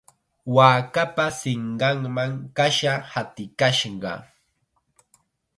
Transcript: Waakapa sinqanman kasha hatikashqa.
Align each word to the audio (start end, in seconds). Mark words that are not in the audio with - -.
Waakapa 0.55 1.25
sinqanman 1.39 2.31
kasha 2.57 2.93
hatikashqa. 3.11 4.13